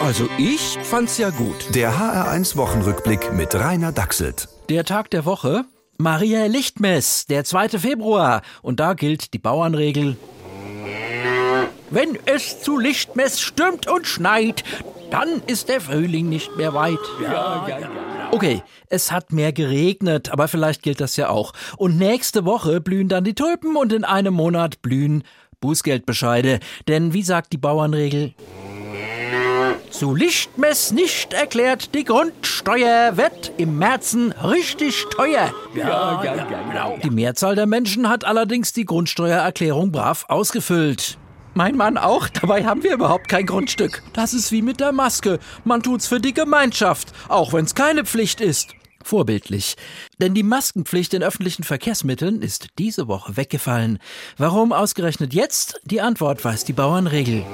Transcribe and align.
Also 0.00 0.28
ich 0.36 0.78
fand's 0.82 1.16
ja 1.18 1.30
gut. 1.30 1.74
Der 1.74 1.92
HR1 1.92 2.56
Wochenrückblick 2.56 3.32
mit 3.32 3.54
Rainer 3.54 3.92
Dachselt. 3.92 4.48
Der 4.68 4.84
Tag 4.84 5.10
der 5.10 5.24
Woche, 5.24 5.64
Maria 5.96 6.46
Lichtmess, 6.46 7.26
der 7.26 7.44
2. 7.44 7.70
Februar. 7.70 8.42
Und 8.62 8.78
da 8.78 8.92
gilt 8.94 9.32
die 9.32 9.38
Bauernregel. 9.38 10.16
Wenn 11.90 12.18
es 12.26 12.60
zu 12.60 12.78
Lichtmess 12.78 13.40
stürmt 13.40 13.88
und 13.88 14.06
schneit, 14.06 14.64
dann 15.10 15.42
ist 15.46 15.68
der 15.68 15.80
Frühling 15.80 16.28
nicht 16.28 16.56
mehr 16.56 16.74
weit. 16.74 16.98
Ja, 17.22 17.66
ja, 17.66 17.78
ja. 17.78 17.88
Okay, 18.32 18.62
es 18.88 19.12
hat 19.12 19.32
mehr 19.32 19.52
geregnet, 19.52 20.30
aber 20.30 20.48
vielleicht 20.48 20.82
gilt 20.82 21.00
das 21.00 21.16
ja 21.16 21.30
auch. 21.30 21.52
Und 21.78 21.96
nächste 21.96 22.44
Woche 22.44 22.80
blühen 22.80 23.08
dann 23.08 23.24
die 23.24 23.34
Tulpen 23.34 23.76
und 23.76 23.92
in 23.92 24.04
einem 24.04 24.34
Monat 24.34 24.82
blühen 24.82 25.24
Bußgeldbescheide. 25.60 26.60
Denn 26.86 27.14
wie 27.14 27.22
sagt 27.22 27.52
die 27.52 27.58
Bauernregel? 27.58 28.34
Zu 29.98 30.14
Lichtmess 30.14 30.92
nicht 30.92 31.32
erklärt, 31.32 31.94
die 31.94 32.04
Grundsteuer 32.04 33.16
wird 33.16 33.52
im 33.56 33.78
Märzen 33.78 34.32
richtig 34.32 35.06
teuer. 35.08 35.54
Ja, 35.74 36.22
ja, 36.22 36.34
ja, 36.34 36.44
genau. 36.44 36.98
Die 37.02 37.08
Mehrzahl 37.08 37.54
der 37.54 37.64
Menschen 37.64 38.06
hat 38.06 38.26
allerdings 38.26 38.74
die 38.74 38.84
Grundsteuererklärung 38.84 39.92
brav 39.92 40.26
ausgefüllt. 40.28 41.16
Mein 41.54 41.78
Mann 41.78 41.96
auch, 41.96 42.28
dabei 42.28 42.66
haben 42.66 42.82
wir 42.82 42.92
überhaupt 42.92 43.28
kein 43.28 43.46
Grundstück. 43.46 44.02
Das 44.12 44.34
ist 44.34 44.52
wie 44.52 44.60
mit 44.60 44.80
der 44.80 44.92
Maske. 44.92 45.38
Man 45.64 45.82
tut's 45.82 46.06
für 46.06 46.20
die 46.20 46.34
Gemeinschaft, 46.34 47.12
auch 47.30 47.54
wenn's 47.54 47.74
keine 47.74 48.04
Pflicht 48.04 48.42
ist. 48.42 48.74
Vorbildlich. 49.02 49.76
Denn 50.20 50.34
die 50.34 50.42
Maskenpflicht 50.42 51.14
in 51.14 51.22
öffentlichen 51.22 51.62
Verkehrsmitteln 51.62 52.42
ist 52.42 52.66
diese 52.78 53.08
Woche 53.08 53.38
weggefallen. 53.38 53.98
Warum 54.36 54.74
ausgerechnet 54.74 55.32
jetzt? 55.32 55.80
Die 55.84 56.02
Antwort 56.02 56.44
weiß 56.44 56.64
die 56.64 56.74
Bauernregel. 56.74 57.46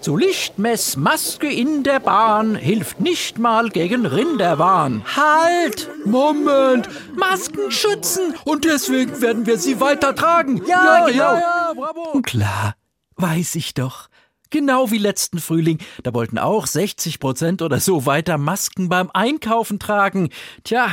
Zu 0.00 0.16
Lichtmess 0.16 0.96
Maske 0.96 1.50
in 1.52 1.82
der 1.82 1.98
Bahn 1.98 2.54
hilft 2.54 3.00
nicht 3.00 3.38
mal 3.38 3.68
gegen 3.68 4.06
Rinderwahn. 4.06 5.02
Halt! 5.16 5.88
Moment! 6.04 6.88
Masken 7.16 7.70
schützen 7.70 8.34
und 8.44 8.64
deswegen 8.64 9.20
werden 9.20 9.46
wir 9.46 9.58
sie 9.58 9.80
weiter 9.80 10.14
tragen. 10.14 10.62
Ja, 10.66 10.84
ja, 10.84 11.06
genau. 11.06 11.18
ja, 11.18 11.38
ja 11.38 11.72
bravo. 11.74 12.22
Klar, 12.22 12.74
weiß 13.16 13.56
ich 13.56 13.74
doch. 13.74 14.08
Genau 14.50 14.90
wie 14.90 14.98
letzten 14.98 15.40
Frühling. 15.40 15.78
Da 16.02 16.14
wollten 16.14 16.38
auch 16.38 16.66
60 16.66 17.20
Prozent 17.20 17.60
oder 17.60 17.80
so 17.80 18.06
weiter 18.06 18.38
Masken 18.38 18.88
beim 18.88 19.10
Einkaufen 19.12 19.78
tragen. 19.78 20.30
Tja. 20.64 20.88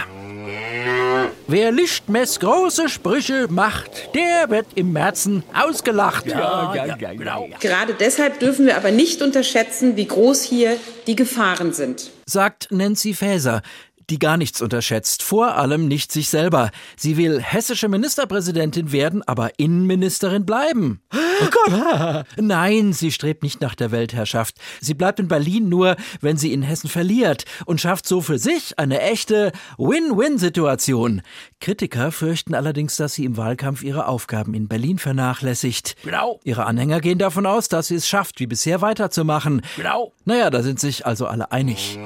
Wer 1.48 1.72
Lichtmess 1.72 2.40
große 2.40 2.90
Sprüche 2.90 3.46
macht, 3.50 4.16
der 4.16 4.50
wird 4.50 4.66
im 4.74 4.94
Märzen 4.94 5.44
ausgelacht. 5.54 6.26
Ja, 6.26 6.74
ja, 6.74 6.98
ja, 6.98 7.14
genau. 7.14 7.48
Gerade 7.60 7.94
deshalb 7.94 8.40
dürfen 8.40 8.66
wir 8.66 8.76
aber 8.76 8.90
nicht 8.90 9.22
unterschätzen, 9.22 9.96
wie 9.96 10.08
groß 10.08 10.42
hier 10.42 10.78
die 11.06 11.16
Gefahren 11.16 11.72
sind. 11.72 12.10
Sagt 12.26 12.70
Nancy 12.72 13.14
Faeser 13.14 13.62
die 14.10 14.20
gar 14.20 14.38
nichts 14.38 14.62
unterschätzt, 14.62 15.24
vor 15.24 15.56
allem 15.56 15.88
nicht 15.88 16.12
sich 16.12 16.30
selber. 16.30 16.70
Sie 16.96 17.18
will 17.18 17.42
hessische 17.42 17.90
Ministerpräsidentin 17.90 18.92
werden, 18.92 19.24
aber 19.24 19.58
Innenministerin 19.58 20.46
bleiben. 20.46 21.02
Oh 21.42 21.48
Gott! 21.52 22.26
Nein, 22.38 22.94
sie 22.94 23.12
strebt 23.12 23.44
nicht 23.44 23.62
nach 23.62 23.76
der 23.76 23.92
Weltherrschaft. 23.92 24.56
Sie 24.82 24.94
bleibt 24.94 25.20
in 25.20 25.28
Berlin 25.28 25.70
nur, 25.70 25.96
wenn 26.22 26.38
sie 26.38 26.54
in 26.54 26.62
Hessen 26.62 26.90
verliert 26.90 27.46
und 27.66 27.82
schafft 27.82 28.08
so 28.08 28.22
für 28.22 28.38
sich 28.38 28.78
eine 28.80 29.02
echte 29.02 29.52
Win-Win-Situation. 29.78 31.22
Kritiker 31.60 32.12
fürchten 32.12 32.54
allerdings, 32.54 32.96
dass 32.96 33.14
sie 33.14 33.26
im 33.26 33.38
Wahlkampf 33.38 33.84
ihre 33.84 34.08
Aufgaben 34.08 34.54
in 34.54 34.68
Berlin 34.68 35.00
vernachlässigt. 35.00 35.96
Genau. 36.04 36.40
Ihre 36.44 36.66
Anhänger 36.66 37.02
gehen 37.02 37.18
davon 37.18 37.46
aus, 37.46 37.70
dass 37.70 37.88
sie 37.88 37.96
es 37.96 38.08
schafft, 38.08 38.40
wie 38.40 38.48
bisher 38.48 38.82
weiterzumachen. 38.82 39.62
Genau. 39.76 40.14
Naja, 40.26 40.50
da 40.50 40.64
sind 40.64 40.80
sich 40.80 41.06
also 41.06 41.28
alle 41.28 41.52
einig. 41.52 42.00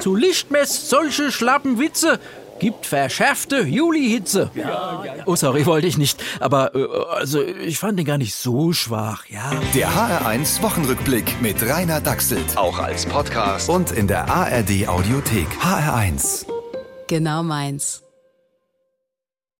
Zu 0.00 0.14
Lichtmess 0.14 0.88
solche 0.88 1.32
schlappen 1.32 1.78
Witze 1.78 2.20
gibt 2.58 2.86
verschärfte 2.86 3.62
Julihitze. 3.62 4.50
Ja, 4.54 5.04
ja, 5.04 5.16
ja. 5.16 5.22
Oh, 5.26 5.36
sorry, 5.36 5.66
wollte 5.66 5.86
ich 5.86 5.98
nicht. 5.98 6.22
Aber 6.40 6.74
äh, 6.74 6.86
also 7.10 7.42
ich 7.42 7.78
fand 7.78 7.98
den 7.98 8.06
gar 8.06 8.18
nicht 8.18 8.34
so 8.34 8.72
schwach, 8.72 9.26
ja. 9.28 9.52
Der 9.74 9.90
HR1 9.90 10.62
Wochenrückblick 10.62 11.40
mit 11.40 11.62
Rainer 11.62 12.00
Dachselt. 12.00 12.56
Auch 12.56 12.78
als 12.78 13.06
Podcast 13.06 13.68
und 13.68 13.90
in 13.90 14.06
der 14.06 14.28
ARD 14.28 14.88
Audiothek. 14.88 15.48
HR1. 15.62 16.46
Genau 17.06 17.42
meins. 17.42 18.07